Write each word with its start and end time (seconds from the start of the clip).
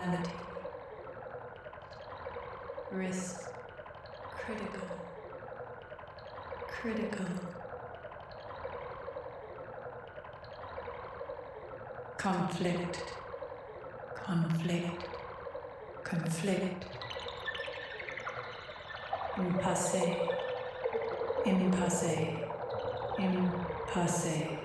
calamity, 0.00 0.30
risk, 2.92 3.40
critical, 4.34 4.88
critical, 6.68 7.26
conflict, 12.16 13.02
conflict, 14.24 15.04
conflict, 16.04 16.84
impasse, 19.36 20.02
impasse, 21.44 22.16
impasse. 23.18 24.59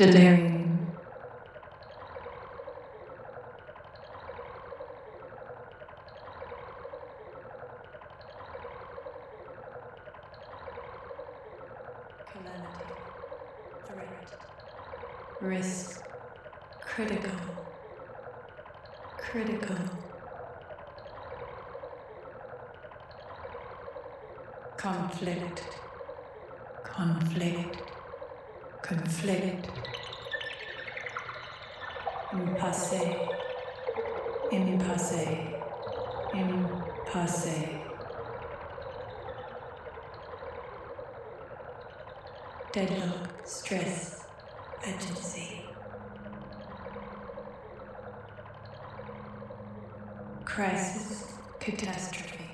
Delirium. 0.00 0.96
Calamity, 12.32 12.94
threat, 13.86 14.30
risk, 15.42 16.00
critical, 16.80 17.30
critical. 19.18 19.76
Conflict, 24.78 25.62
conflict, 26.84 27.82
conflict. 28.82 29.69
Impasse, 32.60 33.00
impasse, 34.52 35.26
impasse. 36.34 37.80
Deadlock, 42.70 43.46
stress, 43.46 44.26
urgency. 44.86 45.64
Crisis, 50.44 51.32
catastrophe. 51.60 52.44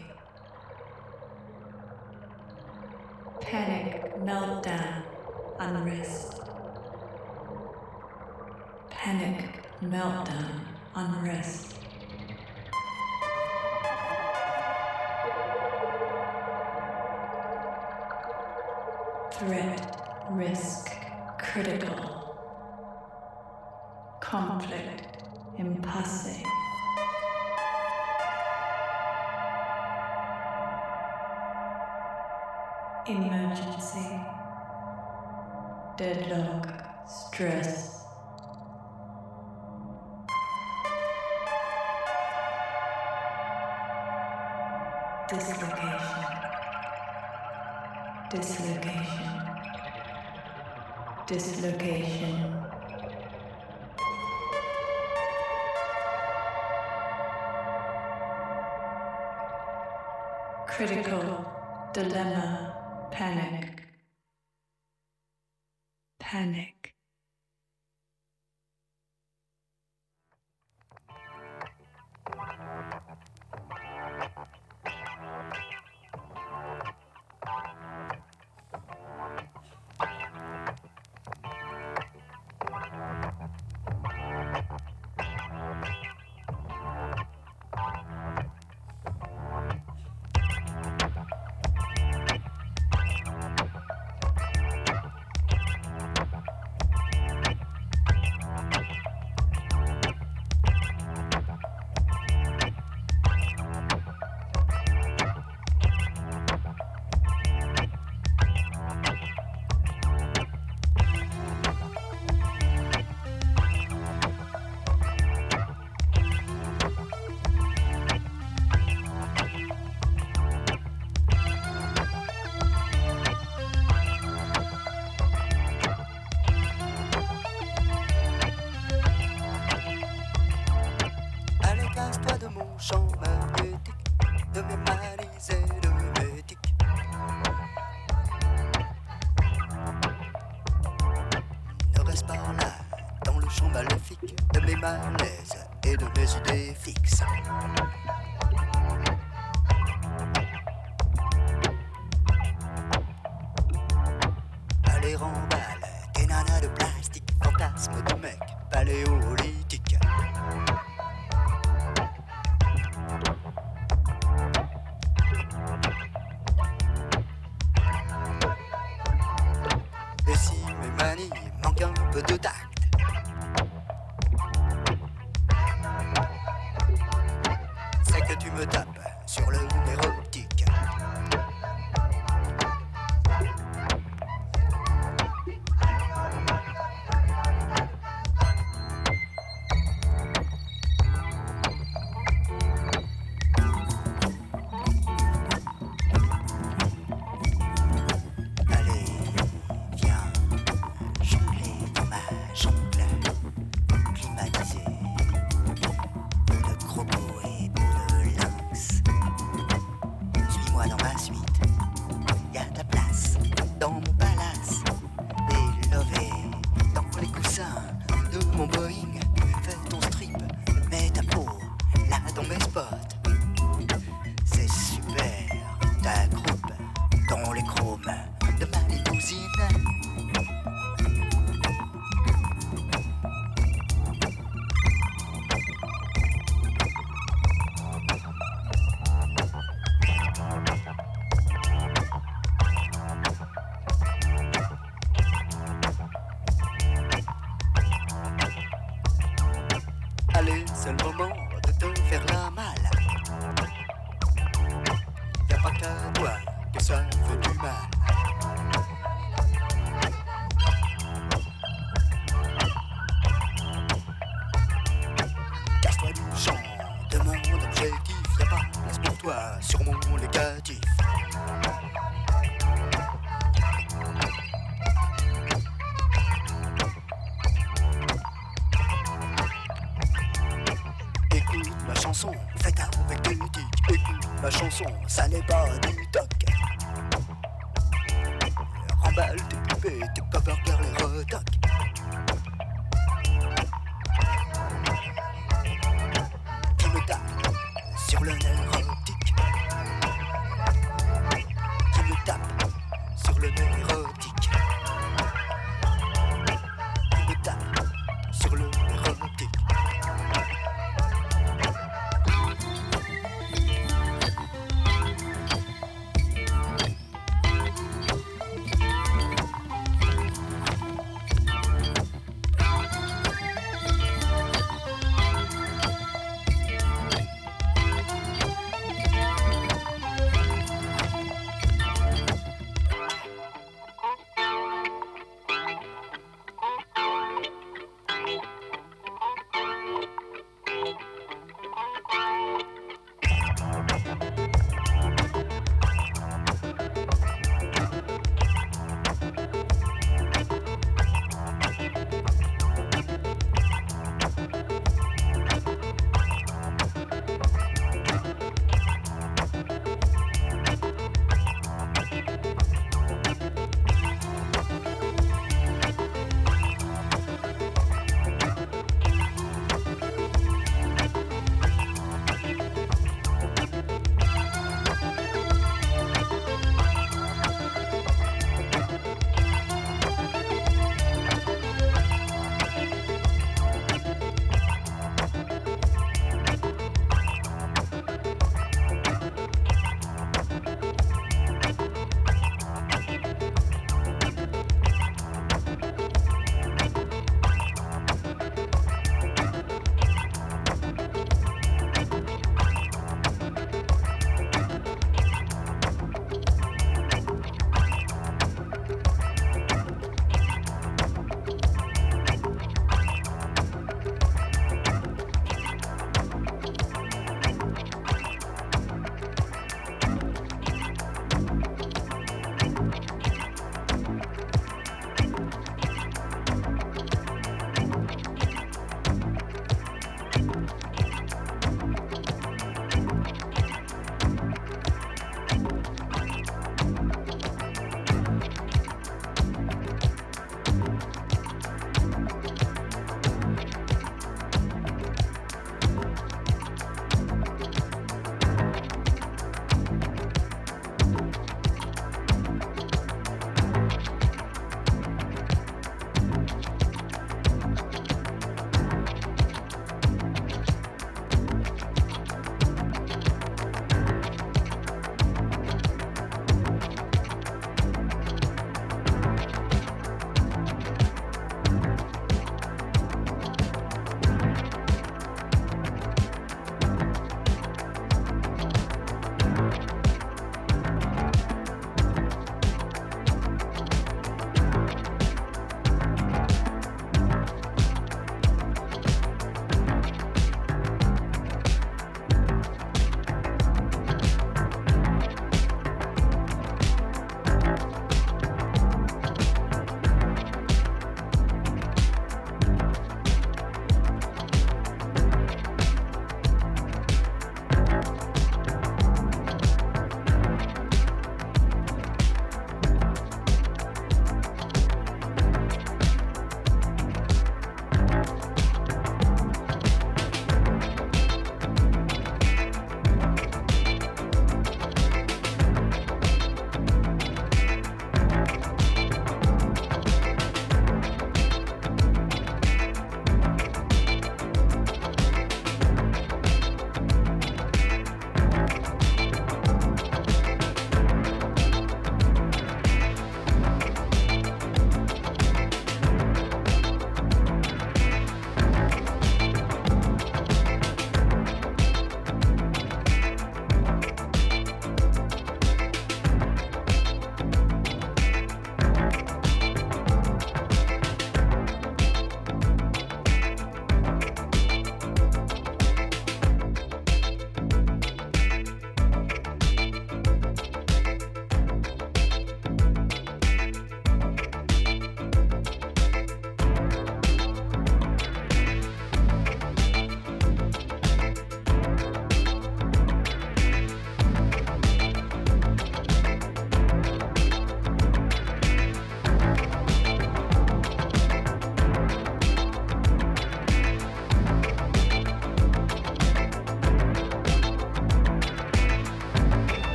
Panic, 3.41 4.15
meltdown, 4.21 5.03
unrest. 5.59 6.43
Panic, 8.89 9.57
meltdown, 9.97 10.61
unrest. 10.95 11.66
Dislocation. 51.37 52.35
Critical, 60.67 61.45
dilemma, 61.93 62.56